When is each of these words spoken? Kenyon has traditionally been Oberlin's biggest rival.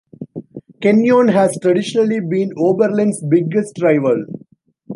Kenyon 0.81 1.27
has 1.27 1.55
traditionally 1.61 2.21
been 2.21 2.53
Oberlin's 2.57 3.21
biggest 3.21 3.79
rival. 3.83 4.25